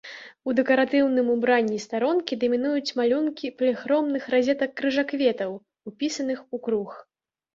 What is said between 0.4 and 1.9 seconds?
У дэкаратыўным убранні